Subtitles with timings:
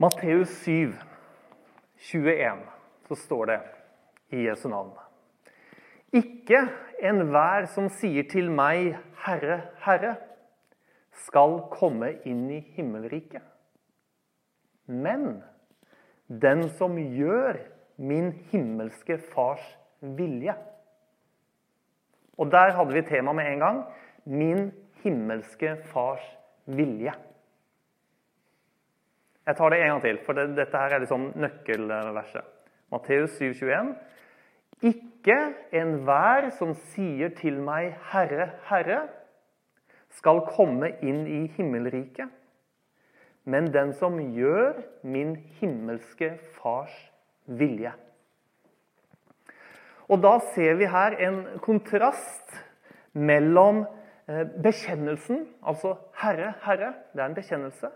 [0.00, 0.92] Matteus 7,
[1.96, 2.58] 21,
[3.08, 3.56] så står det
[4.30, 4.92] i Jesu navn.
[6.14, 6.60] Ikke
[7.02, 8.92] enhver som sier til meg,
[9.24, 10.12] Herre, Herre,
[11.26, 13.42] skal komme inn i himmelriket.
[14.86, 15.40] Men
[16.30, 17.58] den som gjør
[17.98, 19.66] min himmelske Fars
[19.98, 20.54] vilje.
[22.38, 23.86] Og der hadde vi tema med en gang.
[24.22, 24.68] Min
[25.02, 26.22] himmelske Fars
[26.70, 27.18] vilje.
[29.48, 32.44] Jeg tar det en gang til, for det, dette her er liksom nøkkelverset.
[32.92, 33.94] Matteus 7, 21.
[34.90, 35.36] Ikke
[35.72, 38.98] enhver som sier til meg, Herre, Herre,
[40.18, 42.28] skal komme inn i himmelriket,
[43.48, 46.92] men den som gjør min himmelske Fars
[47.46, 47.94] vilje.
[50.12, 52.52] Og da ser vi her en kontrast
[53.16, 53.86] mellom
[54.28, 57.90] eh, bekjennelsen, altså 'Herre, Herre', det er en bekjennelse,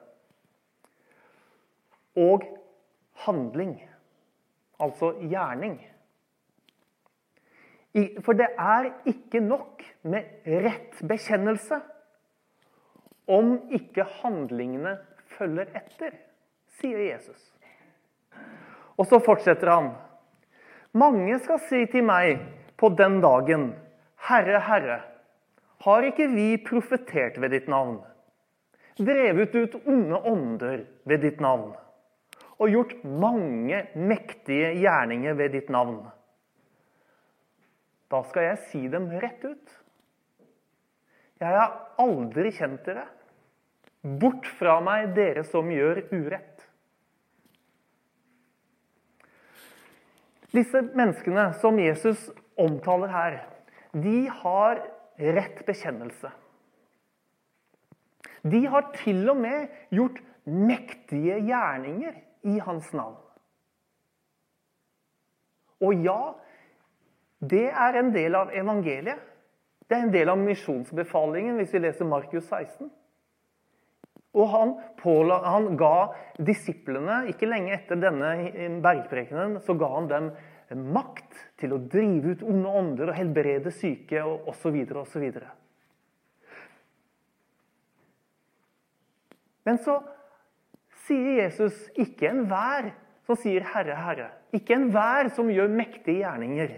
[2.16, 2.44] og
[3.24, 3.76] handling,
[4.80, 5.78] altså gjerning.
[8.24, 11.82] For det er ikke nok med rett bekjennelse
[13.32, 14.96] om ikke handlingene
[15.36, 16.16] følger etter,
[16.80, 17.40] sier Jesus.
[18.96, 19.92] Og så fortsetter han.
[20.96, 22.40] Mange skal si til meg
[22.80, 23.70] på den dagen,
[24.28, 24.98] Herre, Herre,
[25.82, 28.00] har ikke vi profetert ved ditt navn?
[28.98, 31.72] Drevet ut onde ånder ved ditt navn?
[32.62, 36.04] Og gjort mange mektige gjerninger ved ditt navn?
[38.12, 39.78] Da skal jeg si dem rett ut.
[41.42, 43.08] Jeg har aldri kjent dere.
[44.02, 46.62] Bort fra meg, dere som gjør urett.
[50.52, 52.28] Disse menneskene som Jesus
[52.60, 53.38] omtaler her,
[53.96, 54.82] de har
[55.16, 56.30] rett bekjennelse.
[58.42, 63.18] De har til og med gjort mektige gjerninger i hans navn.
[65.82, 66.34] Og ja,
[67.42, 69.28] det er en del av evangeliet.
[69.88, 72.90] Det er en del av misjonsbefalingen hvis vi leser Markus 16.
[74.32, 78.30] Og han, påla, han, ga disiplene, ikke lenge etter denne
[78.84, 80.30] bergprekenen, så ga han dem
[80.94, 84.78] makt til å drive ut onde ånder og helbrede syke og osv.
[85.02, 85.26] osv.
[89.68, 89.98] Men så
[91.06, 92.92] sier Jesus ikke enhver
[93.26, 94.30] som sier 'Herre, Herre'.
[94.52, 96.72] Ikke enhver som gjør mektige gjerninger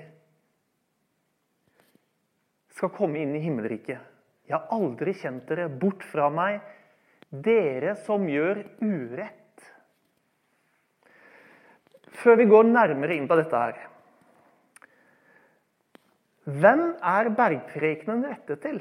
[2.75, 4.01] skal komme inn i himmelriket.
[4.49, 6.61] Jeg har aldri kjent dere bort fra meg,
[7.31, 9.41] dere som gjør urett.
[12.15, 13.81] Før vi går nærmere inn på dette her
[16.45, 18.79] Hvem er bergprekenen rettet til?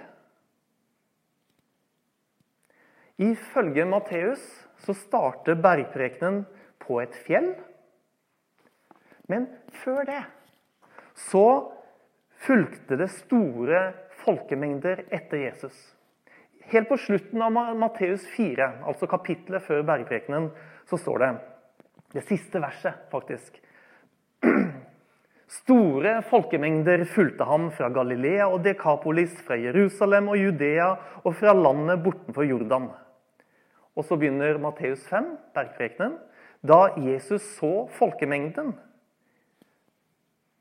[3.23, 4.43] Ifølge Matteus
[4.83, 6.43] så starter bergprekenen
[6.83, 7.53] på et fjell.
[9.31, 9.47] Men
[9.83, 10.21] før det
[11.29, 11.47] så
[12.43, 13.85] fulgte det store
[14.23, 15.75] folkemengder etter Jesus.
[16.71, 20.49] Helt på slutten av Matteus 4, altså kapittelet før bergprekenen,
[20.89, 21.31] så står det
[22.13, 23.59] det siste verset, faktisk.
[25.53, 30.87] Store folkemengder fulgte ham fra Galilea og Dekapolis, fra Jerusalem og Judea
[31.23, 32.89] og fra landet bortenfor Jordan.
[33.93, 36.17] Og så begynner Matteus 5, bergprekenen.
[36.63, 38.71] Da Jesus så folkemengden,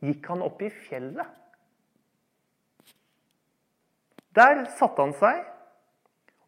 [0.02, 1.38] gikk han opp i fjellet
[4.36, 5.44] der satte han seg,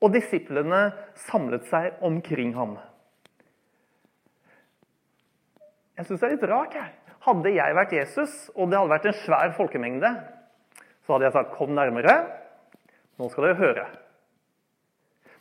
[0.01, 0.89] og disiplene
[1.27, 2.77] samlet seg omkring ham.
[5.95, 6.77] Jeg syns det er litt rart.
[6.77, 6.93] Jeg.
[7.25, 10.11] Hadde jeg vært Jesus, og det hadde vært en svær folkemengde,
[11.05, 12.27] så hadde jeg sagt 'kom nærmere'.
[13.19, 13.87] Nå skal dere høre.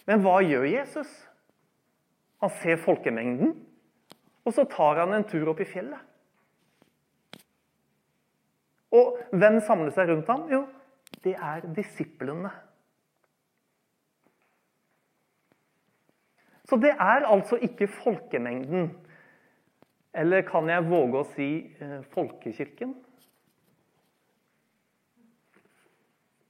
[0.06, 1.10] Men hva gjør Jesus?
[2.44, 3.54] Han ser folkemengden,
[4.44, 6.02] og så tar han en tur opp i fjellet.
[8.92, 10.44] Og hvem samler seg rundt ham?
[10.52, 10.66] Jo,
[11.24, 12.52] det er disiplene.
[16.68, 18.92] Så det er altså ikke folkemengden.
[20.14, 22.92] Eller kan jeg våge å si eh, folkekirken?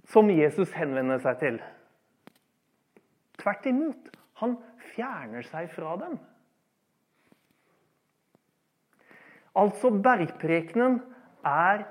[0.09, 1.61] Som Jesus henvender seg til.
[3.37, 4.11] Tvert imot.
[4.41, 4.57] Han
[4.93, 6.17] fjerner seg fra dem.
[9.55, 11.01] Altså, bergprekenen
[11.45, 11.83] er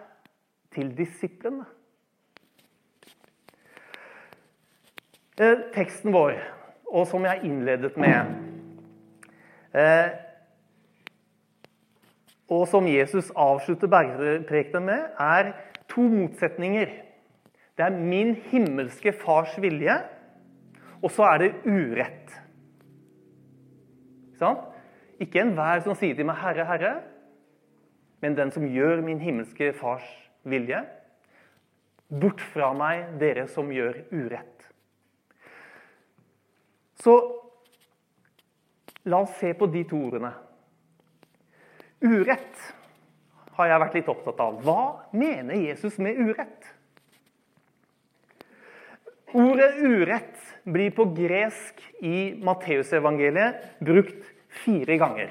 [0.74, 1.64] til disiplene.
[5.40, 6.34] Eh, teksten vår,
[6.92, 8.34] og som jeg innledet med
[9.72, 10.10] eh,
[12.52, 15.54] Og som Jesus avslutter bergprekenen med, er
[15.88, 16.90] to motsetninger.
[17.78, 19.94] Det er min himmelske fars vilje,
[21.02, 22.41] og så er det urett.
[24.42, 24.58] Sånn?
[25.22, 27.02] Ikke enhver som sier til meg 'Herre, Herre',
[28.22, 30.06] men den som gjør min himmelske Fars
[30.44, 30.82] vilje.
[32.10, 34.68] Bort fra meg, dere som gjør urett.
[37.02, 37.16] Så
[39.04, 40.30] la oss se på de to ordene.
[42.02, 42.62] Urett
[43.56, 44.60] har jeg vært litt opptatt av.
[44.62, 46.68] Hva mener Jesus med urett?
[49.32, 54.28] Ordet urett blir på gresk i Matteusevangeliet brukt
[54.64, 55.30] fire ganger.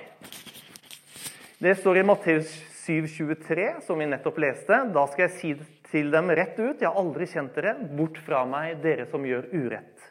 [1.61, 2.51] Det står i Matteus
[2.81, 4.79] 7,23, som vi nettopp leste.
[4.93, 5.53] Da skal jeg si
[5.91, 9.49] til dem rett ut, jeg har aldri kjent dere, bort fra meg, dere som gjør
[9.53, 10.07] urett.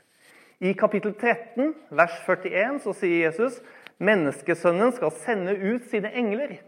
[0.61, 3.59] I kapittel 13, vers 41, så sier Jesus
[4.01, 6.59] menneskesønnen skal sende ut sine engler.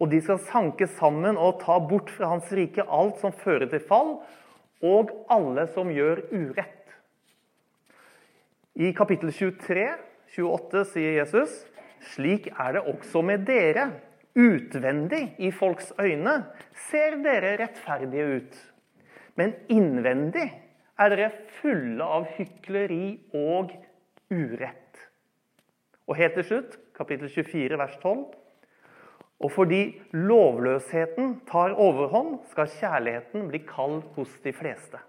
[0.00, 3.82] Og de skal sanke sammen og ta bort fra hans rike alt som fører til
[3.84, 4.14] fall,
[4.80, 6.79] og alle som gjør urett.
[8.80, 9.82] I kapittel 23,
[10.32, 11.52] 28 sier Jesus
[12.14, 13.90] slik er det også med dere.
[14.38, 16.36] Utvendig i folks øyne
[16.88, 18.56] ser dere rettferdige ut.
[19.36, 20.46] Men innvendig
[20.96, 21.28] er dere
[21.58, 23.74] fulle av hykleri og
[24.32, 25.04] urett.
[26.08, 28.24] Og helt til slutt, kapittel 24, vers 12.
[29.44, 29.82] Og fordi
[30.16, 35.04] lovløsheten tar overhånd, skal kjærligheten bli kald hos de fleste.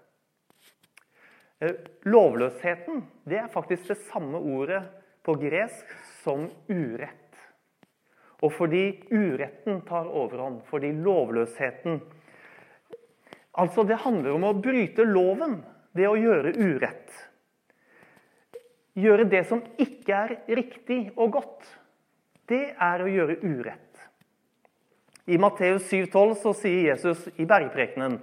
[1.62, 1.78] Eh,
[2.10, 4.82] lovløsheten det er faktisk det samme ordet
[5.22, 5.90] på gresk
[6.24, 7.18] som urett.
[8.42, 12.02] Og fordi uretten tar overhånd, fordi lovløsheten
[13.52, 15.58] Altså, det handler om å bryte loven,
[15.92, 17.10] det å gjøre urett.
[18.96, 21.66] Gjøre det som ikke er riktig og godt.
[22.48, 24.06] Det er å gjøre urett.
[25.28, 28.22] I Matteus 7,12 så sier Jesus i bergprekenen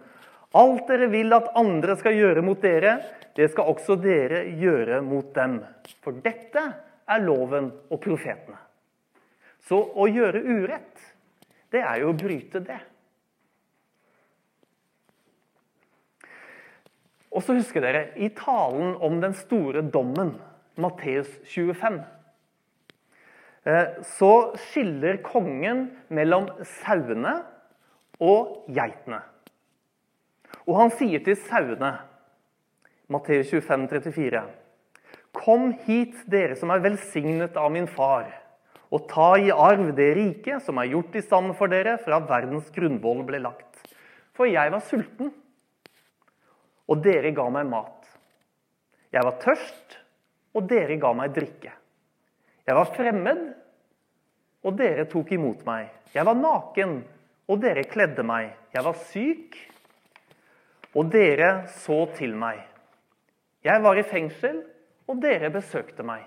[0.57, 2.95] Alt dere vil at andre skal gjøre mot dere,
[3.37, 5.59] det skal også dere gjøre mot dem.
[6.01, 6.63] For dette
[7.09, 8.57] er loven og profetene.
[9.69, 11.03] Så å gjøre urett,
[11.69, 12.79] det er jo å bryte det.
[17.29, 20.33] Og så husker dere, i talen om den store dommen,
[20.81, 21.99] Matteus 25,
[23.69, 24.33] eh, så
[24.71, 26.49] skiller kongen mellom
[26.81, 27.35] sauene
[28.17, 29.21] og geitene.
[30.67, 31.93] Og han sier til sauene,
[33.09, 34.43] Matteus 25, 34,
[35.35, 38.27] Kom hit, dere som er velsignet av min far,
[38.89, 42.71] og ta i arv det riket som er gjort i stand for dere fra verdens
[42.73, 43.83] grunnvoll ble lagt.
[44.33, 45.31] For jeg var sulten,
[46.89, 48.09] og dere ga meg mat.
[49.13, 49.97] Jeg var tørst,
[50.57, 51.73] og dere ga meg drikke.
[52.65, 53.43] Jeg var fremmed,
[54.65, 55.89] og dere tok imot meg.
[56.13, 56.99] Jeg var naken,
[57.49, 58.51] og dere kledde meg.
[58.73, 59.57] Jeg var syk,
[60.97, 62.61] og dere så til meg.
[63.65, 64.61] Jeg var i fengsel,
[65.09, 66.23] og dere besøkte meg.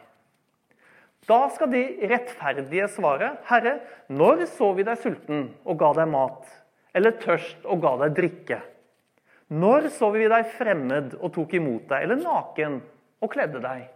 [1.31, 3.76] Da skal de rettferdige svare, Herre,
[4.11, 6.49] når så vi deg sulten og ga deg mat,
[6.99, 8.59] eller tørst og ga deg drikke?
[9.53, 12.81] Når så vi deg fremmed og tok imot deg, eller naken
[13.23, 13.87] og kledde deg?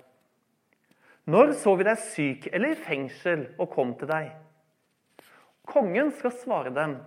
[1.26, 4.28] Når så vi deg syk eller i fengsel og kom til deg?
[5.66, 7.00] Kongen skal svare dem,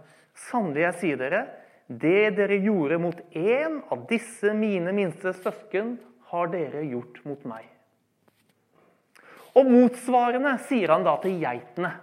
[0.49, 1.45] sannelig jeg sier dere,
[1.89, 5.95] det dere gjorde mot én av disse mine minste søsken,
[6.29, 7.65] har dere gjort mot meg.
[9.57, 11.95] Og motsvarende sier han da til geitene.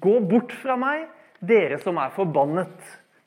[0.00, 1.04] Gå bort fra meg,
[1.44, 2.72] dere som er forbannet,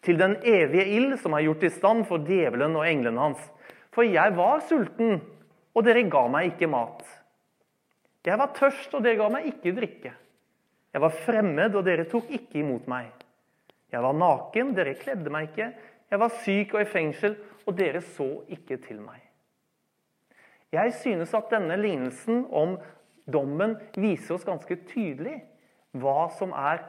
[0.02, 3.46] til den evige ild som er gjort i stand for djevelen og englene hans.
[3.94, 5.20] For jeg var sulten,
[5.78, 7.06] og dere ga meg ikke mat.
[8.26, 10.18] Jeg var tørst, og dere ga meg ikke drikke.
[10.90, 13.14] Jeg var fremmed, og dere tok ikke imot meg.
[13.92, 15.72] Jeg var naken, dere kledde meg ikke.
[16.12, 19.22] Jeg var syk og i fengsel, og dere så ikke til meg.
[20.72, 22.76] Jeg synes at denne lignelsen om
[23.32, 25.40] dommen viser oss ganske tydelig
[25.98, 26.84] hva som er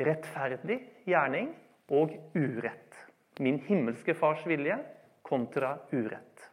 [0.00, 1.52] rettferdig gjerning
[1.92, 2.96] og urett.
[3.40, 4.78] Min himmelske fars vilje
[5.24, 6.48] kontra urett.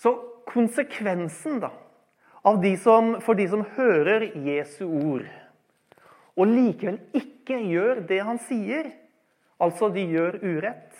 [0.00, 0.14] Så
[0.48, 1.72] konsekvensen da,
[2.62, 5.26] de som, for de som hører Jesu ord
[6.38, 8.92] og likevel ikke gjør det han sier,
[9.58, 10.94] altså de gjør urett,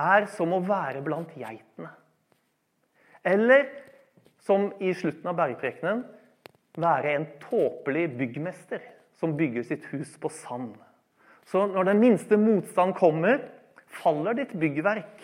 [0.00, 1.92] er som å være blant geitene.
[3.22, 3.68] Eller
[4.42, 6.02] som i slutten av bergprekenen
[6.80, 8.82] være en tåpelig byggmester
[9.20, 10.72] som bygger sitt hus på sand.
[11.46, 13.42] Så når den minste motstand kommer,
[14.00, 15.22] faller ditt byggverk,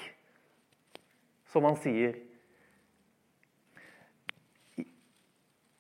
[1.53, 2.19] som han sier.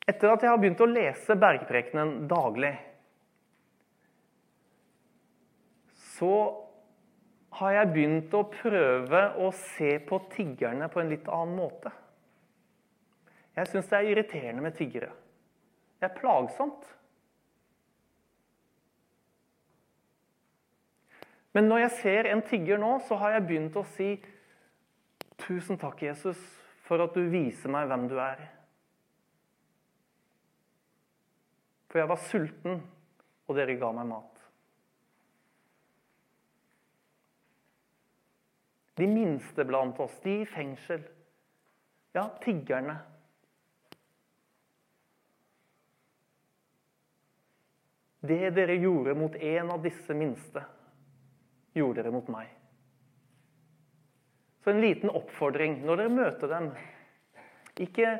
[0.07, 2.77] Etter at jeg har begynt å lese bergprekenen daglig,
[6.17, 6.33] så
[7.57, 11.93] har jeg begynt å prøve å se på tiggerne på en litt annen måte.
[13.57, 15.09] Jeg syns det er irriterende med tiggere.
[15.97, 16.85] Det er plagsomt.
[21.57, 24.17] Men når jeg ser en tigger nå, så har jeg begynt å si
[25.37, 26.41] Tusen takk, Jesus,
[26.89, 28.41] for at du viser meg hvem du er.
[31.93, 32.81] For jeg var sulten,
[33.45, 34.36] og dere ga meg mat.
[38.97, 41.03] De minste blant oss, de i fengsel.
[42.17, 42.97] Ja, tiggerne.
[48.27, 50.63] Det dere gjorde mot en av disse minste,
[51.77, 52.49] gjorde dere mot meg.
[54.65, 56.71] Så en liten oppfordring når dere møter dem.
[57.85, 58.17] Ikke,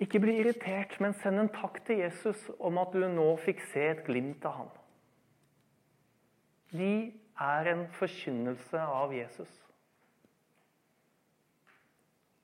[0.00, 3.90] ikke bli irritert, men send en takk til Jesus om at du nå fikk se
[3.90, 4.72] et glimt av ham.
[6.70, 6.94] De
[7.40, 9.50] er en forkynnelse av Jesus.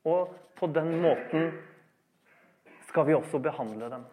[0.04, 1.52] Og på den måten
[2.88, 4.06] skal vi også behandle dem.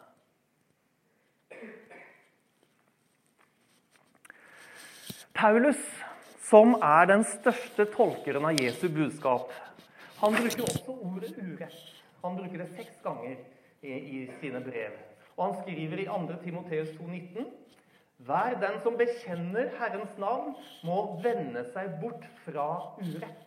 [5.37, 5.79] Paulus,
[6.41, 9.51] som er den største tolkeren av Jesu budskap,
[10.17, 11.83] han bruker også ordet urett.
[12.23, 13.35] Han bruker det seks ganger
[13.85, 14.95] i, sine brev.
[15.37, 16.39] Og han skriver i 2.
[16.43, 17.45] Timoteus 2,19.:
[18.17, 23.43] Hver den som bekjenner Herrens navn, må vende seg bort fra urett.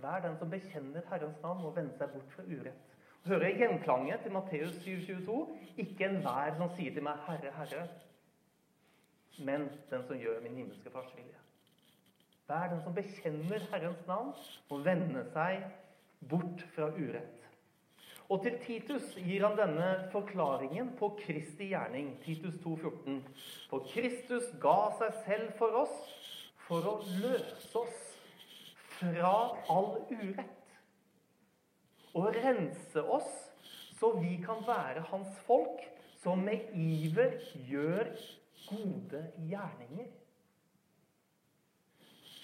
[0.00, 2.86] Hver den som bekjenner Herrens navn, må vende seg bort fra urett.
[3.28, 5.36] Hører gjenklanget til Matteus 7,22.:
[5.84, 7.84] Ikke enhver som sier til meg, Herre, Herre,
[9.38, 11.36] men den som gjør min himmelske fars vilje.
[12.48, 14.32] Hver den som bekjenner Herrens navn,
[14.70, 15.62] må vende seg
[16.32, 17.39] bort fra urett.
[18.30, 22.12] Og til Titus gir han denne forklaringen på Kristi gjerning.
[22.22, 23.16] Titus 2,14.
[23.70, 25.96] For Kristus ga seg selv for oss
[26.68, 28.04] for å løse oss
[29.00, 29.32] fra
[29.72, 30.76] all urett.
[32.14, 33.32] Og rense oss
[33.98, 35.82] så vi kan være hans folk,
[36.22, 37.34] som med iver
[37.68, 38.12] gjør
[38.68, 40.08] gode gjerninger.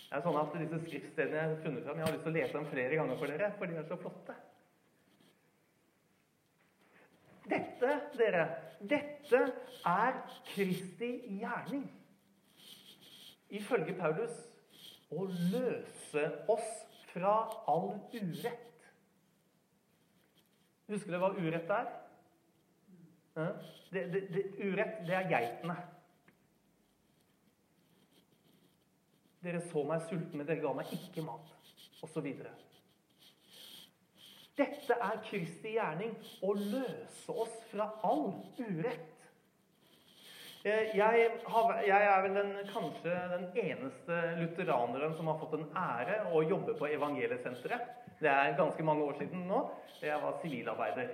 [0.07, 2.37] Det er sånn at Disse skriftstedene jeg har funnet fram, jeg har lyst til å
[2.37, 4.37] lese dem flere ganger for dere, for de er så flotte.
[7.87, 8.47] Dette, dere,
[8.81, 9.41] dette
[9.87, 10.17] er
[10.49, 11.87] Kristi gjerning.
[13.55, 14.41] Ifølge Paulus
[15.15, 16.73] å løse oss
[17.13, 17.37] fra
[17.71, 18.89] all urett.
[20.91, 21.93] Husker dere hva urett er?
[23.93, 25.77] Det, det, det, urett, det er geitene.
[29.47, 31.53] Dere så meg sulten, men dere ga meg ikke mat.
[32.03, 32.33] Osv.
[34.57, 36.15] Dette er Kristi gjerning
[36.47, 39.13] å løse oss fra all urett.
[40.67, 46.17] Jeg, har, jeg er vel den, kanskje den eneste lutheraneren som har fått en ære
[46.35, 47.93] å jobbe på Evangeliesenteret.
[48.19, 49.61] Det er ganske mange år siden nå.
[50.01, 51.13] Jeg var sivilarbeider.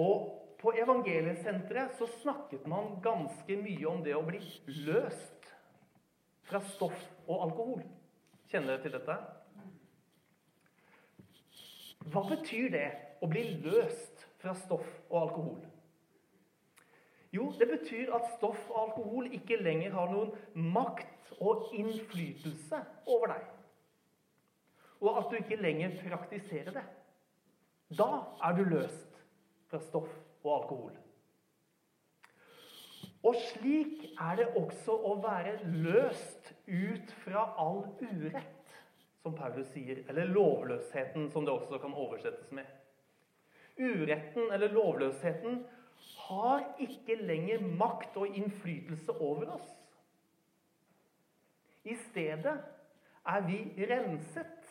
[0.00, 4.40] Og på Evangeliesenteret så snakket man ganske mye om det å bli
[4.88, 5.52] løst
[6.48, 7.84] fra stoff og alkohol.
[8.50, 9.20] Kjenner dere til dette?
[12.12, 12.86] Hva betyr det
[13.22, 15.64] å bli løst fra stoff og alkohol?
[17.34, 23.34] Jo, det betyr at stoff og alkohol ikke lenger har noen makt og innflytelse over
[23.34, 23.48] deg.
[25.02, 26.84] Og at du ikke lenger praktiserer det.
[27.98, 28.08] Da
[28.42, 29.18] er du løst
[29.68, 30.12] fra stoff
[30.46, 30.94] og alkohol.
[33.26, 38.55] Og slik er det også å være løst ut fra all urett,
[39.26, 40.04] som Paulus sier.
[40.08, 42.66] Eller lovløsheten, som det også kan oversettes med.
[43.76, 45.64] Uretten eller lovløsheten
[46.28, 49.66] har ikke lenger makt og innflytelse over oss.
[51.86, 52.54] I stedet
[53.26, 53.58] er vi
[53.90, 54.70] renset,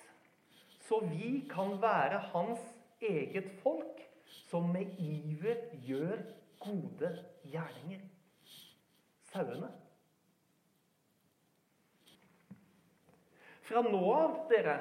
[0.87, 2.63] så vi kan være hans
[3.03, 4.01] eget folk,
[4.47, 6.21] som med iver gjør
[6.63, 7.11] gode
[7.43, 8.03] gjerninger
[9.31, 9.69] sauene.
[13.65, 14.75] Fra nå av, dere,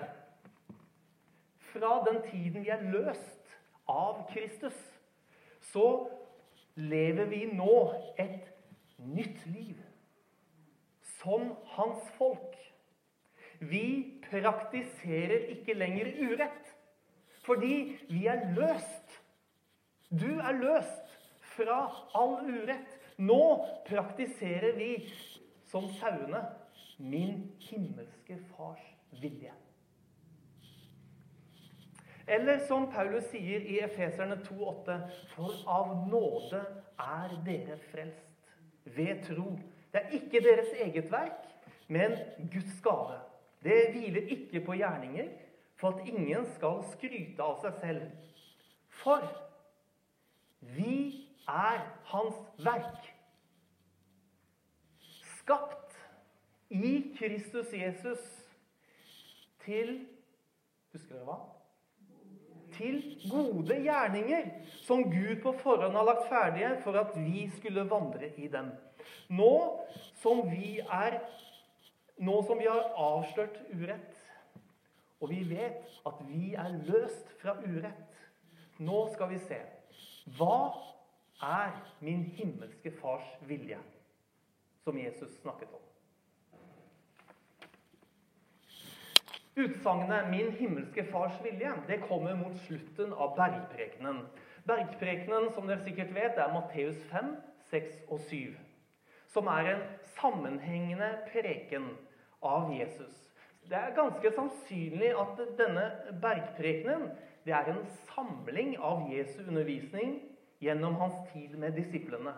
[1.72, 3.54] fra den tiden vi er løst
[3.88, 4.76] av Kristus,
[5.72, 5.86] så
[6.76, 7.78] lever vi nå
[8.20, 8.50] et
[8.98, 9.80] nytt liv.
[11.16, 12.58] Som hans folk.
[13.64, 16.74] Vi praktiserer ikke lenger urett.
[17.44, 19.16] Fordi vi er løst.
[20.12, 21.16] Du er løst
[21.54, 21.78] fra
[22.16, 23.00] all urett.
[23.16, 23.40] Nå
[23.88, 24.90] praktiserer vi
[25.70, 26.42] som sauene
[26.98, 28.82] min himmelske fars
[29.20, 29.52] vilje.
[32.26, 34.96] Eller som Paulus sier i Efeserne 2,8.:
[35.34, 36.62] For av nåde
[36.98, 39.58] er dere frelst ved tro.
[39.92, 41.44] Det er ikke deres eget verk,
[41.88, 42.16] men
[42.52, 43.18] Guds gave.
[43.64, 45.28] Det hviler ikke på gjerninger,
[45.76, 48.02] for at ingen skal skryte av seg selv.
[49.02, 49.24] For
[50.60, 51.80] vi er
[52.12, 53.10] hans verk.
[55.38, 55.83] Skapt
[56.70, 58.22] i Kristus Jesus
[59.64, 60.00] til
[60.94, 61.38] Husker dere hva?
[62.74, 64.50] Til gode gjerninger
[64.86, 68.70] som Gud på forhånd har lagt ferdige for at vi skulle vandre i dem.
[69.30, 69.54] Nå
[70.22, 71.20] som vi er
[72.14, 74.18] Nå som vi har avslørt urett,
[75.18, 78.20] og vi vet at vi er løst fra urett,
[78.78, 79.58] nå skal vi se
[80.38, 80.60] hva
[81.42, 83.80] er min himmelske fars vilje,
[84.86, 85.82] som Jesus snakket om.
[89.56, 94.26] Utsagnet 'Min himmelske fars vilje' det kommer mot slutten av bergprekenen.
[94.66, 97.36] Bergprekenen, som dere sikkert vet, er Matteus 5,
[97.70, 98.56] 6 og 7
[99.34, 99.84] som er en
[100.14, 101.88] sammenhengende preken
[102.42, 103.14] av Jesus.
[103.66, 105.86] Det er ganske sannsynlig at denne
[106.22, 107.08] bergprekenen
[107.44, 107.82] det er en
[108.14, 110.20] samling av Jesu undervisning
[110.62, 112.32] gjennom hans tid med disiplene.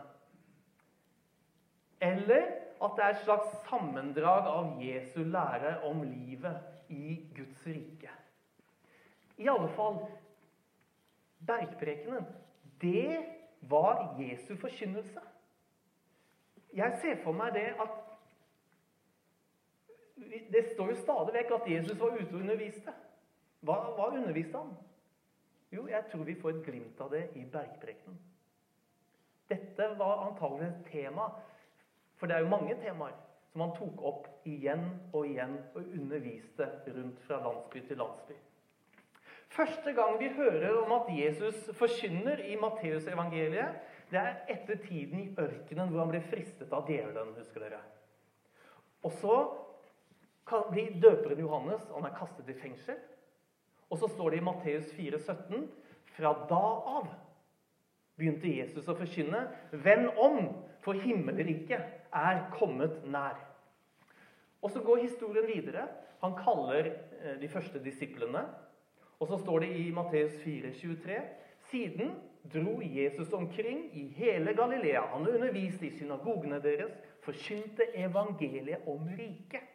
[2.01, 2.49] Eller
[2.83, 6.57] at det er et slags sammendrag av Jesu lære om livet
[6.89, 8.11] i Guds rike.
[9.37, 9.99] I alle fall
[11.47, 12.25] Bergprekenen,
[12.81, 13.27] det
[13.61, 15.21] var Jesu forkynnelse.
[16.77, 18.03] Jeg ser for meg det at
[20.51, 22.93] Det står jo stadig vekk at Jesus var ute og underviste.
[23.61, 24.71] Hva, hva underviste han?
[25.73, 28.17] Jo, jeg tror vi får et glimt av det i bergprekenen.
[29.51, 31.29] Dette var antagelig et tema,
[32.17, 33.26] for det er jo mange temaer
[33.57, 34.83] som han tok opp igjen
[35.17, 38.35] og igjen og underviste rundt fra landsby til landsby.
[39.57, 43.79] Første gang vi hører om at Jesus forkynner i Matteusevangeliet,
[44.11, 47.33] det er etter tiden i ørkenen hvor han ble fristet av djevelen.
[47.39, 47.81] husker dere.
[49.01, 49.39] Og så
[50.69, 53.01] blir døperen Johannes han er kastet i fengsel.
[53.89, 55.65] Og så står det i Matteus 4, 17,
[56.13, 57.09] Fra da av
[58.21, 59.47] begynte Jesus å forkynne.
[59.73, 60.43] Venn om,
[60.85, 63.46] for himmelriket er kommet nær.
[64.63, 65.89] Og så går historien videre.
[66.23, 68.47] Han kaller eh, de første disiplene.
[69.21, 71.21] Og så står det i Matteus 4, 23,
[71.71, 72.13] Siden
[72.53, 75.01] dro Jesus omkring i hele Galilea.
[75.15, 76.93] Han underviste i synagogene deres,
[77.25, 79.73] forkynte evangeliet om riket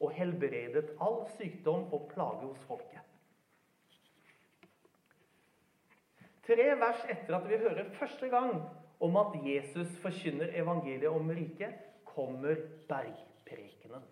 [0.00, 3.04] og helbredet all sykdom og plage hos folket.
[6.48, 8.62] Tre vers etter at vi hører første gang
[9.04, 12.56] om at Jesus forkynner evangeliet om riket, kommer
[12.88, 14.06] bergprekenen.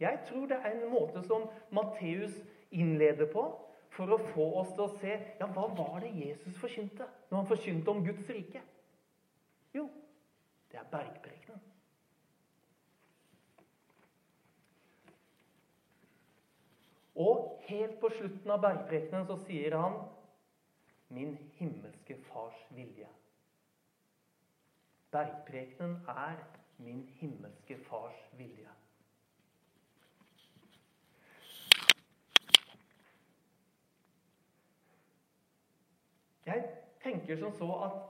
[0.00, 2.34] Jeg tror det er en måte som Matteus
[2.74, 3.44] innleder på
[3.94, 7.50] for å få oss til å se ja, hva var det Jesus forkynte når han
[7.52, 8.62] forkynte om Guds rike.
[9.74, 9.86] Jo,
[10.72, 11.62] det er bergprekenen.
[17.14, 20.00] Og helt på slutten av bergprekenen så sier han
[21.14, 23.06] min himmelske fars vilje.
[25.14, 26.40] Bergprekenen er
[26.82, 28.72] min himmelske fars vilje.
[36.46, 36.64] Jeg
[37.04, 38.00] tenker som så at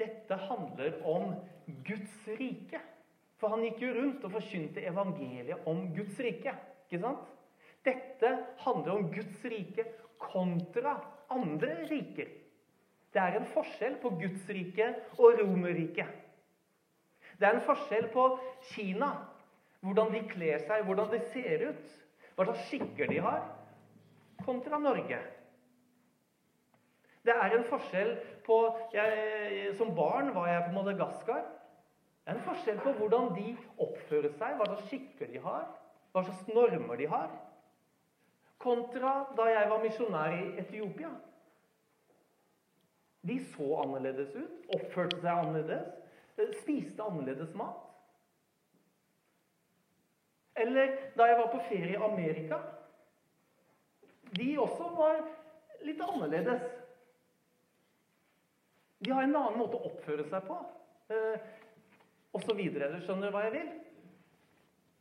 [0.00, 1.34] dette handler om
[1.86, 2.80] Guds rike.
[3.40, 6.52] For han gikk jo rundt og forkynte evangeliet om Guds rike.
[6.88, 7.28] ikke sant?
[7.86, 8.30] Dette
[8.66, 9.86] handler om Guds rike
[10.20, 10.98] kontra
[11.32, 12.28] andre riker.
[13.10, 16.06] Det er en forskjell på Guds rike og Romerriket.
[17.40, 18.26] Det er en forskjell på
[18.70, 19.08] Kina,
[19.80, 21.94] hvordan de kler seg, hvordan de ser ut,
[22.36, 23.46] hva slags skikker de har,
[24.44, 25.18] kontra Norge.
[27.24, 28.14] Det er en forskjell
[28.46, 28.58] på
[28.94, 31.42] jeg, Som barn var jeg på Madagaskar.
[32.24, 35.66] Det er en forskjell på hvordan de oppfører seg, hva slags skikker de har,
[36.12, 37.30] hva slags normer de har,
[38.60, 41.10] kontra da jeg var misjonær i Etiopia.
[43.26, 45.88] De så annerledes ut, oppførte seg annerledes,
[46.60, 47.88] spiste annerledes mat.
[50.60, 52.60] Eller da jeg var på ferie i Amerika.
[54.36, 55.20] De også var
[55.84, 56.64] litt annerledes.
[59.00, 60.58] De har en annen måte å oppføre seg på.
[61.10, 61.48] Eh,
[62.36, 63.00] og så videre.
[63.00, 63.70] Skjønner du hva jeg vil?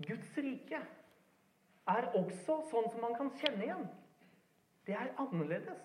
[0.07, 0.79] Guds rike
[1.89, 3.87] er også sånn som man kan kjenne igjen.
[4.87, 5.81] Det er annerledes.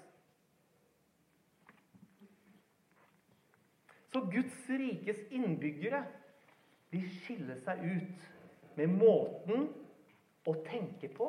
[4.15, 6.05] Så Guds rikes innbyggere
[6.95, 9.67] de skiller seg ut med måten
[10.47, 11.27] å tenke på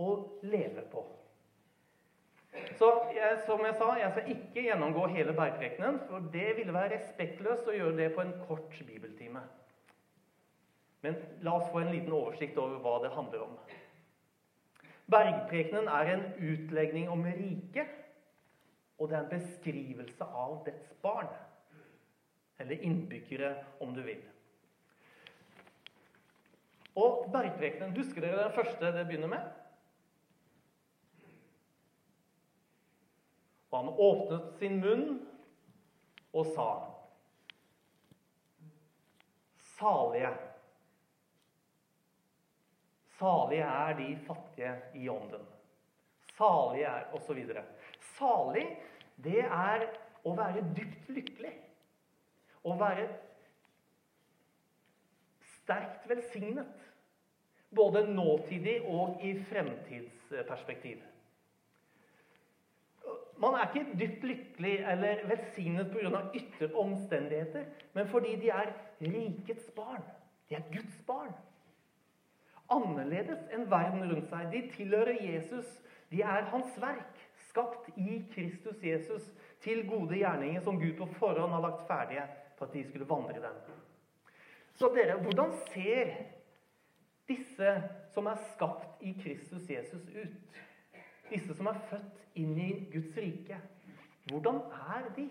[0.00, 1.04] og leve på.
[2.78, 6.94] Så jeg, som jeg sa, jeg skal ikke gjennomgå hele bergprekenen, for det ville være
[6.96, 9.42] respektløst å gjøre det på en kort bibeltime.
[11.04, 13.58] Men la oss få en liten oversikt over hva det handler om.
[15.08, 17.92] Bergprekenen er en utlegning om riket,
[18.98, 21.30] og det er en beskrivelse av dets barn.
[22.58, 24.24] Eller innbyggere, om du vil.
[26.98, 29.57] Og bergprekenen, husker dere den første det begynner med?
[33.70, 35.08] Og han åpnet sin munn
[36.32, 36.68] og sa
[39.78, 40.32] Salige.
[43.18, 45.44] Salige er de fattige i ånden.
[46.34, 47.62] Salige er Og så videre.
[48.18, 48.66] Salig,
[49.16, 49.86] det er
[50.26, 51.52] å være dypt lykkelig.
[52.66, 53.06] Å være
[55.54, 56.86] sterkt velsignet.
[57.70, 61.02] Både nåtidig og i fremtidsperspektiv.
[63.38, 66.22] Man er ikke dypt lykkelig eller velsignet pga.
[66.34, 70.02] ytre omstendigheter, men fordi de er rikets barn.
[70.48, 71.34] De er Guds barn.
[72.70, 74.50] Annerledes enn verden rundt seg.
[74.52, 75.68] De tilhører Jesus.
[76.10, 81.52] De er hans verk, skapt i Kristus Jesus til gode gjerninger som Gud på forhånd
[81.52, 82.24] har lagt ferdige
[82.58, 83.78] for at de skulle vandre i dem.
[84.74, 86.14] Så dere, hvordan ser
[87.28, 87.74] disse
[88.14, 90.62] som er skapt i Kristus Jesus, ut?
[91.28, 93.58] Disse som er født inn i Guds rike.
[94.28, 94.62] Hvordan
[94.94, 95.26] er de?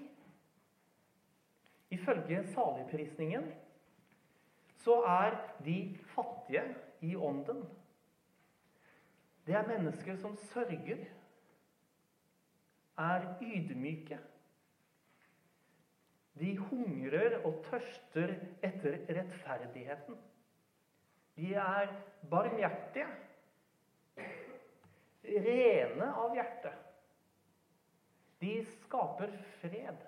[1.93, 3.47] Ifølge saligprisningen
[4.83, 5.77] så er de
[6.13, 6.63] fattige
[7.01, 7.63] i ånden.
[9.47, 11.05] Det er mennesker som sørger,
[12.97, 14.17] er ydmyke.
[16.39, 20.17] De hungrer og tørster etter rettferdigheten.
[21.37, 21.93] De er
[22.29, 23.07] barmhjertige
[25.27, 26.73] rene av hjerte.
[28.39, 30.03] De skaper fred.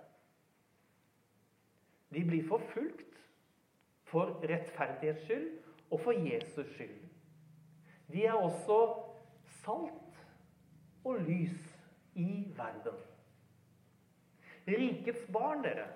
[2.10, 3.20] De blir forfulgt
[4.10, 5.50] for rettferdighets skyld
[5.90, 7.00] og for Jesus skyld.
[8.10, 8.80] De er også
[9.62, 10.24] salt
[11.06, 11.60] og lys
[12.18, 12.98] i verden.
[14.70, 15.88] Rikets barn, dere,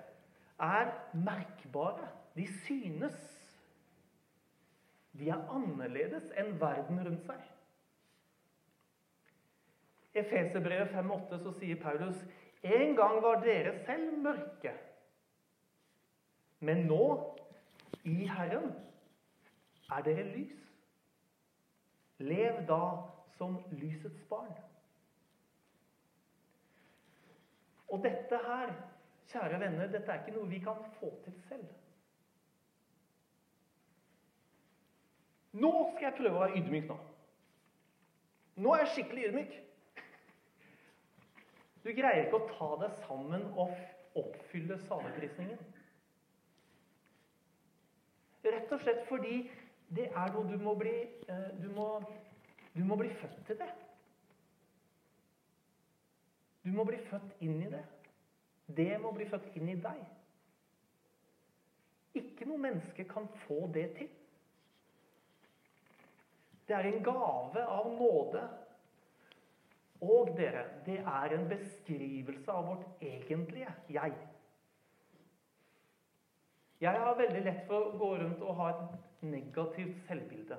[0.58, 2.08] er merkbare.
[2.34, 3.18] De synes.
[5.14, 7.53] De er annerledes enn verden rundt seg.
[10.14, 12.20] Efeserbrevet 5,8 så sier Paulus
[12.64, 14.72] en gang var dere selv mørke,
[16.64, 17.06] men nå,
[18.08, 18.70] i Herren,
[19.92, 20.60] er dere lys.
[22.24, 22.80] Lev da
[23.36, 24.54] som lysets barn.
[27.92, 28.72] Og dette her,
[29.28, 31.66] kjære venner, dette er ikke noe vi kan få til selv.
[35.52, 36.96] Nå skal jeg prøve å være ydmyk nå.
[38.64, 39.54] Nå er jeg skikkelig ydmyk.
[41.84, 43.74] Du greier ikke å ta deg sammen og
[44.16, 45.60] oppfylle saligprisningen.
[48.44, 49.42] Rett og slett fordi
[49.94, 50.94] det er noe du må bli
[51.28, 51.88] eh, Du må,
[52.72, 53.68] du må bli født til det.
[56.64, 57.84] Du må bli født inn i det.
[58.66, 60.00] Det må bli født inn i deg.
[62.16, 64.08] Ikke noe menneske kan få det til.
[66.64, 68.46] Det er en gave av nåde
[70.04, 74.14] og dere, det er en beskrivelse av vårt egentlige jeg.
[76.84, 80.58] Jeg har veldig lett for å gå rundt og ha et negativt selvbilde.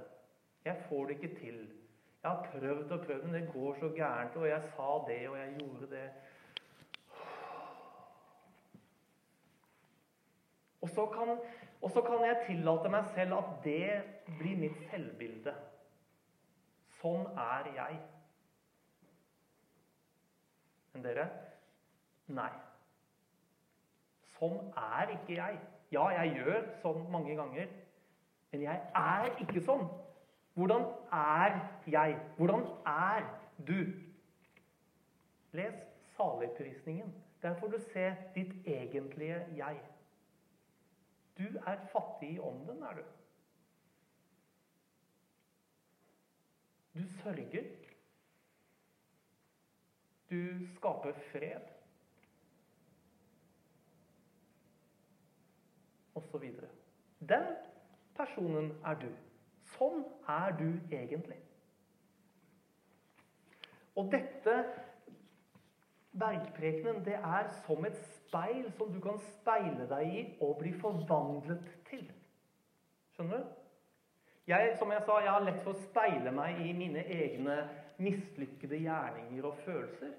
[0.66, 1.60] Jeg får det ikke til.
[2.24, 4.38] Jeg har prøvd og prøvd, men det går så gærent.
[4.42, 6.08] Og jeg sa det, og jeg gjorde det.
[10.82, 11.38] Og så kan,
[11.82, 14.02] og så kan jeg tillate meg selv at det
[14.40, 15.54] blir mitt selvbilde.
[17.02, 18.02] Sånn er jeg.
[20.96, 21.26] Men dere
[22.32, 22.52] nei.
[24.38, 25.58] Sånn er ikke jeg.
[25.92, 27.68] Ja, jeg gjør sånn mange ganger,
[28.52, 29.84] men jeg er ikke sånn.
[30.56, 31.58] Hvordan er
[31.92, 32.16] jeg?
[32.38, 33.28] Hvordan er
[33.68, 33.92] du?
[35.56, 35.84] Les
[36.16, 37.12] saligprisningen.
[37.44, 39.82] Der får du se ditt egentlige jeg.
[41.36, 43.04] Du er fattig i ånden, er du.
[46.96, 47.68] Du sørger.
[50.36, 51.62] Du skaper fred.
[56.16, 56.68] Og så videre.
[57.20, 57.46] Den
[58.16, 59.10] personen er du.
[59.76, 61.38] Sånn er du egentlig.
[63.96, 64.56] Og dette
[66.20, 71.64] bergprekenen, det er som et speil som du kan speile deg i og bli forvandlet
[71.90, 72.04] til.
[73.16, 73.54] Skjønner du?
[74.48, 77.56] Jeg, som jeg sa, jeg har lett for å speile meg i mine egne
[77.98, 80.12] mislykkede gjerninger og følelser.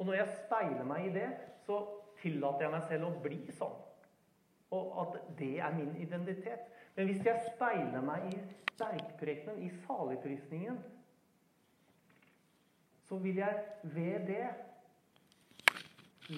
[0.00, 1.28] Og når jeg speiler meg i det,
[1.66, 1.82] så
[2.22, 3.74] tillater jeg meg selv å bli sånn.
[4.72, 6.70] Og at det er min identitet.
[6.96, 8.38] Men hvis jeg speiler meg i
[8.70, 10.80] sterkprekenen, i saligprisningen,
[13.10, 14.46] så vil jeg ved det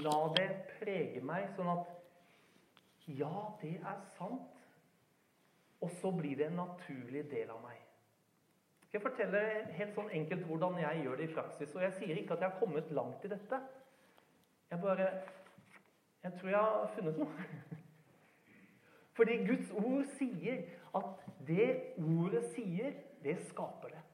[0.03, 0.49] la det
[0.81, 4.59] prege meg, sånn at ja, det er sant.
[5.83, 7.82] Og så blir det en naturlig del av meg.
[8.93, 9.39] Skal jeg fortelle
[9.73, 11.71] helt sånn enkelt hvordan jeg gjør det i praksis?
[11.73, 13.61] Og jeg sier ikke at jeg har kommet langt i dette.
[14.69, 15.07] Jeg bare
[16.27, 17.47] Jeg tror jeg har funnet noe.
[19.17, 20.61] Fordi Guds ord sier
[21.01, 21.71] at det
[22.05, 22.93] ordet sier,
[23.25, 24.05] det skaper det.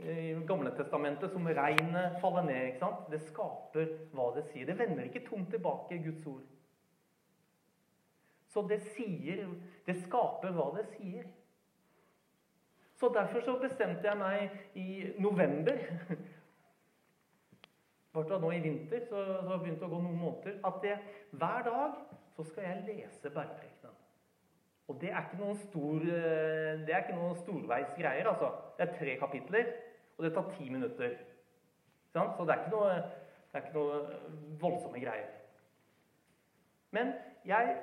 [0.00, 2.64] I Gamle testamentet som regnet faller ned.
[2.72, 3.08] ikke sant?
[3.12, 4.64] Det skaper hva det sier.
[4.64, 6.44] Det vender ikke tomt tilbake, Guds ord.
[8.48, 9.50] Så det sier
[9.84, 11.28] Det skaper hva det sier.
[12.96, 15.76] Så derfor så bestemte jeg meg i november
[18.16, 21.16] Ble nå i vinter, så, så har det begynt å gå noen måneder, at jeg,
[21.36, 21.98] hver dag
[22.32, 23.98] så skal jeg lese bergprekenen.
[24.88, 28.48] Og det er ikke noen stor, eh, det er ikke noen storveis greier, altså.
[28.78, 29.72] Det er tre kapitler,
[30.16, 31.16] og det tar ti minutter.
[32.14, 32.94] Så det er noe,
[33.50, 33.98] det er ikke noe
[34.62, 35.28] voldsomme greier.
[36.96, 37.12] Men
[37.44, 37.76] jeg,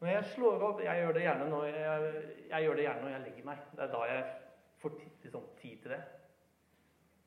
[0.00, 2.10] når jeg slår opp Jeg gjør det gjerne når jeg,
[2.50, 3.62] jeg, gjør det gjerne når jeg legger meg.
[3.76, 4.24] Det er da jeg
[4.82, 6.02] får liksom, tid til det.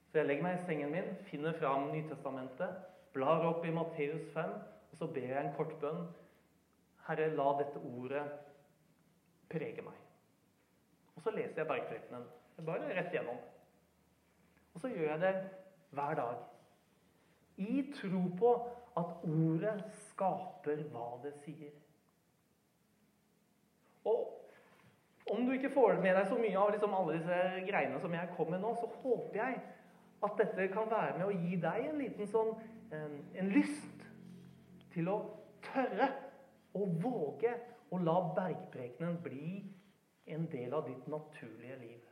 [0.10, 2.80] Så jeg legger meg i sengen min, finner fram Nytestamentet,
[3.14, 4.54] blar opp i Matteus 5,
[4.92, 6.08] og så ber jeg en kort bønn.
[7.06, 8.24] Herre, la dette ordet
[9.50, 9.98] prege meg.
[11.16, 12.26] Og så leser jeg bergprekenen.
[12.66, 13.38] Bare rett gjennom.
[14.74, 15.34] Og så gjør jeg det
[15.96, 16.42] hver dag.
[17.60, 18.52] I tro på
[19.00, 19.76] at ordet
[20.10, 21.74] skaper hva det sier.
[24.08, 24.39] Og
[25.30, 28.32] om du ikke får med deg så mye av liksom alle disse greiene som jeg
[28.38, 29.60] kom med nå, så håper jeg
[30.26, 32.56] at dette kan være med å gi deg en liten sånn
[32.96, 34.08] en, en lyst
[34.94, 35.20] til å
[35.70, 36.10] tørre
[36.74, 37.54] å våge
[37.94, 39.64] å la bergprekenen bli
[40.30, 42.10] en del av ditt naturlige liv.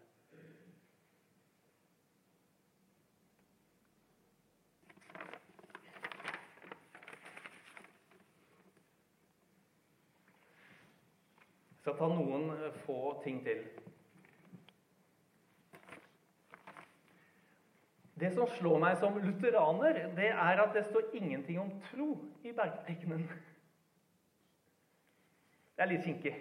[11.76, 12.49] Jeg skal ta noen
[12.83, 13.61] få ting til.
[18.19, 22.09] Det som slår meg som lutheraner, det er at det står ingenting om tro
[22.43, 23.23] i bergprekenen.
[25.77, 26.33] Det er litt kinkig.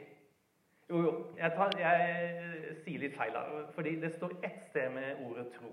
[0.91, 3.69] Jo, jo, jeg, tar, jeg sier litt feil her.
[3.77, 5.71] Fordi det står ett sted med ordet tro.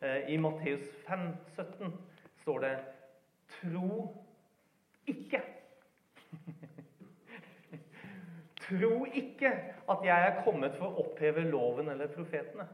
[0.00, 1.92] Eh, I Matteus 5, 17
[2.40, 2.74] står det
[3.50, 4.14] 'tro
[5.12, 5.44] ikke'.
[8.68, 9.52] tro ikke
[9.88, 12.66] at jeg er kommet for å oppheve loven eller profetene.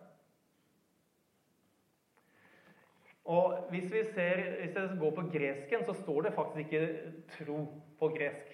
[3.25, 7.67] Og hvis vi ser, hvis jeg går på gresken, så står det faktisk ikke 'tro'
[7.99, 8.49] på gresk.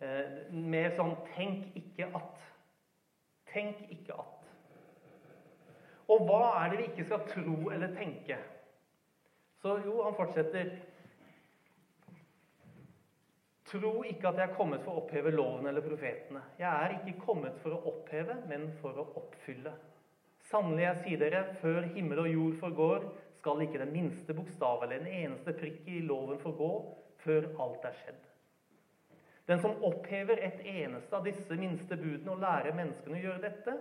[0.00, 2.46] Eh, med sånn 'tenk ikke at'.
[3.52, 4.38] Tenk ikke at.
[6.08, 8.38] Og hva er det vi ikke skal tro eller tenke?
[9.62, 10.70] Så jo, han fortsetter.
[13.68, 16.40] Tro ikke at jeg er kommet for å oppheve loven eller profetene.
[16.56, 19.74] Jeg er ikke kommet for å oppheve, men for å oppfylle.
[20.48, 23.04] Sannelig, jeg sier dere, før himmel og jord forgår,
[23.36, 26.70] skal ikke den minste bokstav eller en eneste prikk i loven forgå
[27.20, 28.22] før alt er skjedd.
[29.48, 33.76] Den som opphever et eneste av disse minste budene og lærer menneskene å gjøre dette,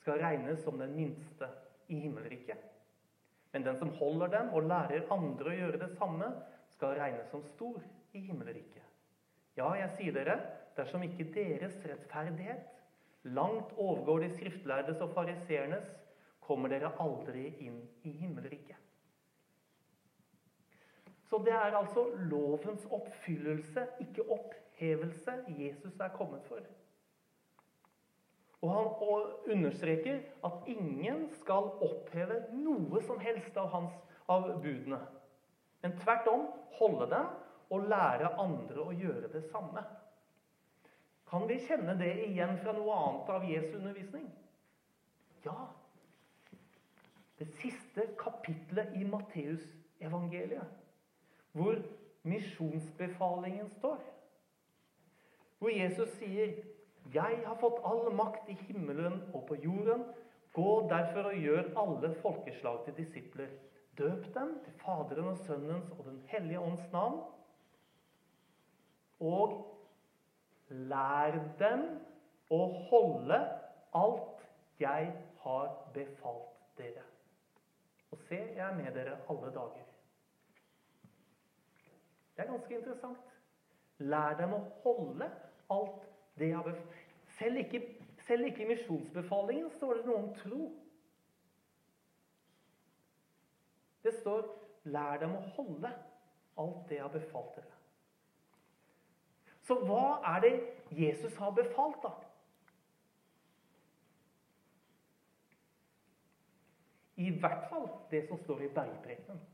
[0.00, 1.48] skal regnes som den minste
[1.92, 2.60] i himmelriket.
[3.52, 6.30] Men den som holder dem og lærer andre å gjøre det samme,
[6.76, 7.80] skal regnes som stor
[8.16, 8.89] i himmelriket.
[9.58, 10.36] Ja, jeg sier dere,
[10.76, 12.68] dersom ikke deres rettferdighet
[13.22, 15.90] langt overgår de skriftlærdes og fariseernes,
[16.40, 18.78] kommer dere aldri inn i himmelriket.
[21.30, 26.64] Så det er altså lovens oppfyllelse, ikke opphevelse, Jesus er kommet for.
[28.60, 28.88] Og han
[29.54, 33.94] understreker at ingen skal oppheve noe som helst av, hans,
[34.28, 34.98] av budene.
[35.80, 36.48] Men tvert om
[36.80, 37.30] holde dem
[37.70, 39.82] og lære andre å gjøre det samme.
[41.30, 44.26] Kan vi kjenne det igjen fra noe annet av Jesu undervisning?
[45.44, 45.68] Ja.
[47.38, 50.76] Det siste kapitlet i Matteusevangeliet
[51.56, 51.78] hvor
[52.22, 54.02] misjonsbefalingen står.
[55.58, 56.52] Hvor Jesus sier,
[57.12, 60.04] 'Jeg har fått all makt i himmelen og på jorden.'
[60.52, 63.50] 'Gå derfor og gjør alle folkeslag til disipler.'
[63.96, 67.22] 'Døp dem til Faderen og Sønnens og Den hellige ånds navn.'
[69.20, 69.56] Og
[70.70, 71.84] lær dem
[72.50, 73.40] å holde
[73.96, 74.46] alt
[74.80, 75.12] jeg
[75.44, 77.04] har befalt dere.
[78.10, 79.90] Og se, jeg er med dere alle dager
[82.40, 83.32] det er ganske interessant.
[83.98, 85.26] Lær dem å holde
[85.74, 86.06] alt
[86.40, 87.00] det jeg har befalt.
[87.36, 87.80] Selv ikke,
[88.24, 90.70] selv ikke i misjonsbefalingen står det noe om tro.
[94.00, 94.48] Det står
[94.88, 95.92] 'lær dem å holde
[96.64, 97.79] alt det jeg har befalt dere'.
[99.70, 100.54] Så hva er det
[100.98, 102.10] Jesus har befalt, da?
[107.22, 109.44] I hvert fall det som står i bergprekenen.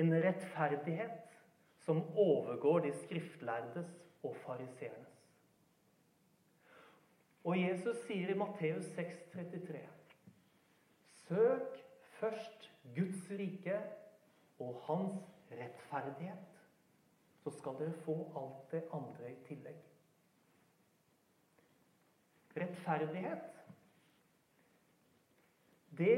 [0.00, 1.36] En rettferdighet
[1.84, 3.90] som overgår de skriftlærdes
[4.22, 5.18] og fariseernes.
[7.44, 9.82] Og Jesus sier i Matteus 6, 33,
[11.26, 11.76] Søk
[12.16, 13.82] først Guds rike
[14.60, 16.49] og hans rettferdighet,
[17.44, 19.78] så skal dere få alt det andre i tillegg.
[22.56, 23.60] Rettferdighet,
[25.98, 26.16] det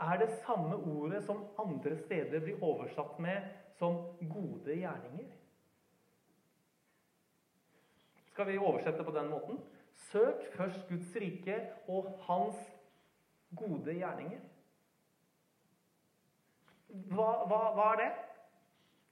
[0.00, 3.98] er det samme ordet som andre steder blir oversatt med som
[4.30, 5.30] gode gjerninger.
[8.32, 9.60] Skal vi oversette på den måten?
[10.08, 11.58] Søk først Guds rike
[11.88, 12.56] og hans
[13.56, 14.40] gode gjerninger.
[16.88, 18.10] Hva, hva, hva, er det?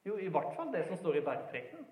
[0.05, 1.89] Jo, i hvert fall det som står i bergprekenen.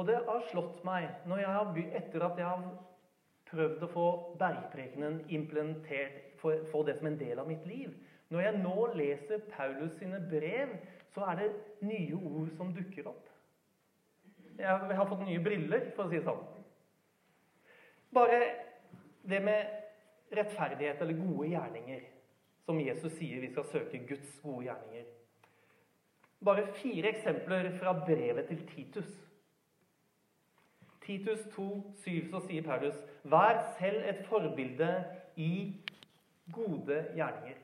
[0.00, 1.10] Og det har slått meg
[1.42, 1.48] jeg
[1.98, 2.70] etter at jeg har
[3.50, 4.04] prøvd å få
[4.40, 7.92] bergprekenen implementert, få det som en del av mitt liv.
[8.30, 10.76] Når jeg nå leser Paulus sine brev,
[11.14, 11.50] så er det
[11.82, 13.26] nye ord som dukker opp.
[14.58, 16.42] Jeg har fått nye briller, for å si det sånn.
[18.14, 18.40] Bare
[19.30, 22.04] det med rettferdighet eller gode gjerninger,
[22.66, 25.08] som Jesus sier vi skal søke Guds gode gjerninger.
[26.44, 29.10] Bare fire eksempler fra brevet til Titus.
[31.04, 31.66] Titus 2,
[32.04, 34.92] 7, så sier Paulus.: Vær selv et forbilde
[35.36, 35.50] i
[36.52, 37.58] gode gjerninger.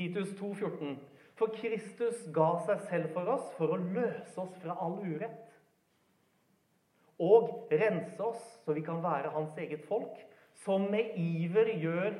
[0.00, 0.96] Titus 2, 14.
[1.36, 5.50] For Kristus ga seg selv for oss for å løse oss fra all urett.
[7.20, 10.16] Og rense oss så vi kan være hans eget folk,
[10.64, 12.16] som med iver gjør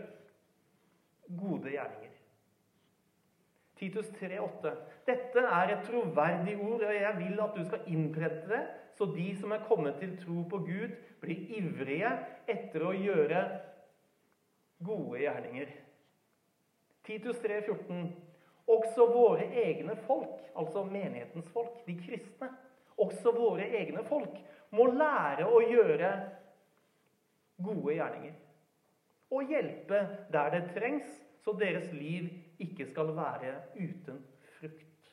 [1.41, 2.13] gode gjerninger.
[3.81, 4.77] Titus 3, 8.
[5.09, 8.65] Dette er et troverdig ord, og jeg vil at du skal innprente det
[8.99, 12.11] så de som er kommet til tro på Gud, blir ivrige
[12.45, 13.47] etter å gjøre
[14.85, 15.79] gode gjerninger.
[17.11, 18.13] Titus 3, 14.
[18.71, 22.51] Også våre egne folk, altså menighetens folk, de kristne,
[23.03, 24.37] også våre egne folk,
[24.71, 26.11] må lære å gjøre
[27.59, 28.37] gode gjerninger.
[29.35, 31.11] Og hjelpe der det trengs,
[31.43, 32.29] så deres liv
[32.63, 34.21] ikke skal være uten
[34.55, 35.11] frukt.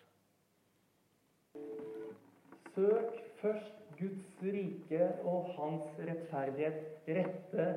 [2.75, 7.67] Søk først Guds rike og hans rettferdighet, rette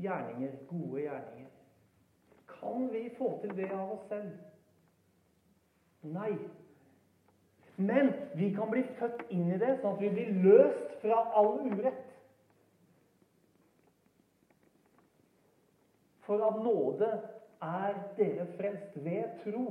[0.00, 1.50] gjerninger, gode gjerninger.
[2.64, 4.32] Kan vi få til det av oss selv?
[6.14, 6.32] Nei.
[7.76, 11.58] Men vi kan bli født inn i det, sånn at vi blir løst fra all
[11.66, 12.12] urett.
[16.24, 17.10] For av nåde
[17.64, 19.66] er dere frelst ved tro.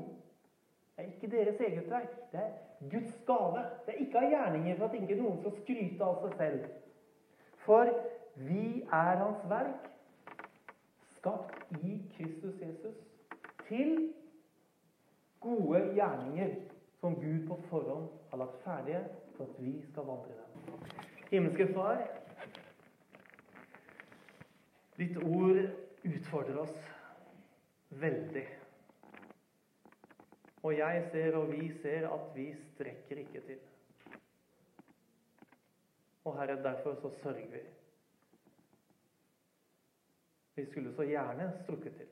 [0.94, 2.18] Det er ikke deres eget verk.
[2.32, 2.52] Det er
[2.92, 3.64] Guds gave.
[3.86, 6.68] Det er ikke av gjerninger for at ikke noen skal skryte av seg selv.
[7.66, 7.90] For
[8.36, 9.90] vi er Hans verk,
[11.24, 12.96] skapt i Kristus Jesus,
[13.68, 14.14] til
[15.40, 16.56] gode gjerninger
[17.00, 19.04] som Gud på forhånd har lagt ferdige
[19.38, 20.82] for at vi skal vandre dem.
[21.32, 22.02] Himmelske Far,
[24.98, 25.62] ditt ord
[26.04, 26.76] utfordrer oss
[28.04, 28.44] veldig.
[30.64, 33.64] Og jeg ser, og vi ser, at vi strekker ikke til.
[36.26, 37.64] Og Herre, derfor så sørger vi.
[40.56, 42.10] Vi skulle så gjerne strukket til.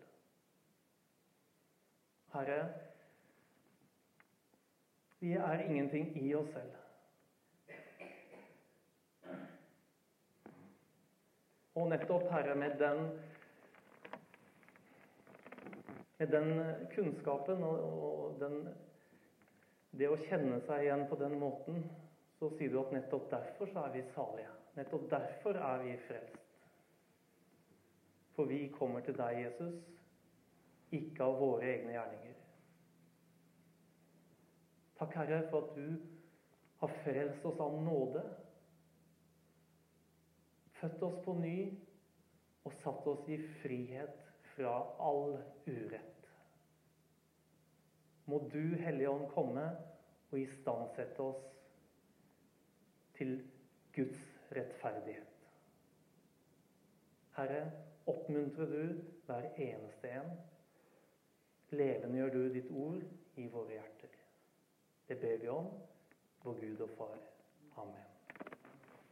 [2.33, 2.69] Herre,
[5.19, 6.77] vi er ingenting i oss selv.
[11.75, 13.05] Og nettopp, Herre, med den
[16.21, 18.59] med den kunnskapen og den,
[19.97, 21.79] det å kjenne seg igjen på den måten,
[22.37, 24.51] så sier du at nettopp derfor så er vi salige.
[24.77, 26.50] Nettopp derfor er vi frelst.
[28.35, 29.81] For vi kommer til deg, Jesus,
[30.91, 32.37] ikke av våre egne gjerninger.
[34.99, 36.01] Takk, Herre, for at du
[36.81, 38.23] har frelst oss av nåde.
[40.79, 41.55] Født oss på ny
[42.65, 46.29] og satt oss i frihet fra all urett.
[48.29, 49.65] Må du, Hellige Ånd, komme
[50.31, 51.41] og istandsette oss
[53.17, 53.39] til
[53.95, 54.21] Guds
[54.55, 55.47] rettferdighet.
[57.35, 57.63] Herre,
[58.07, 60.31] oppmuntrer du hver eneste en.
[61.71, 63.03] Levendegjør du ditt ord
[63.39, 64.15] i våre hjerter.
[65.07, 65.69] Det ber vi om,
[66.43, 67.19] vår Gud og Far.
[67.77, 68.10] Amen.